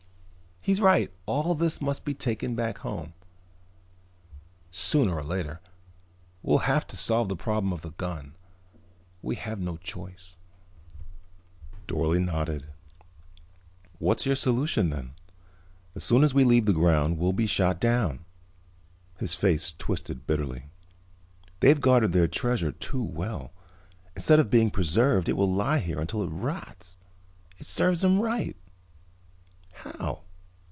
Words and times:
He's 0.63 0.79
right: 0.79 1.11
all 1.25 1.55
this 1.55 1.81
must 1.81 2.05
be 2.05 2.13
taken 2.13 2.53
back 2.53 2.77
home, 2.77 3.13
sooner 4.69 5.15
or 5.15 5.23
later. 5.23 5.59
We'll 6.43 6.69
have 6.69 6.85
to 6.89 6.95
solve 6.95 7.29
the 7.29 7.35
problem 7.35 7.73
of 7.73 7.81
the 7.81 7.93
gun. 7.93 8.35
We 9.23 9.37
have 9.37 9.59
no 9.59 9.77
choice." 9.77 10.35
Dorle 11.87 12.23
nodded. 12.23 12.67
"What's 13.97 14.27
your 14.27 14.35
solution, 14.35 14.91
then? 14.91 15.15
As 15.95 16.03
soon 16.03 16.23
as 16.23 16.35
we 16.35 16.43
leave 16.43 16.67
the 16.67 16.73
ground 16.73 17.17
we'll 17.17 17.33
be 17.33 17.47
shot 17.47 17.79
down." 17.81 18.23
His 19.17 19.33
face 19.33 19.71
twisted 19.75 20.27
bitterly. 20.27 20.65
"They've 21.61 21.81
guarded 21.81 22.11
their 22.11 22.27
treasure 22.27 22.71
too 22.71 23.01
well. 23.01 23.51
Instead 24.15 24.37
of 24.37 24.51
being 24.51 24.69
preserved 24.69 25.27
it 25.27 25.33
will 25.33 25.51
lie 25.51 25.79
here 25.79 25.99
until 25.99 26.21
it 26.21 26.27
rots. 26.27 26.99
It 27.57 27.65
serves 27.65 28.01
them 28.01 28.21
right." 28.21 28.55
"How?" 29.73 30.21